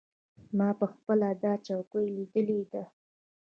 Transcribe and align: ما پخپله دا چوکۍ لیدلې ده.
ما 0.57 0.69
پخپله 0.79 1.29
دا 1.43 1.53
چوکۍ 1.65 2.05
لیدلې 2.15 2.59
ده. 2.71 2.83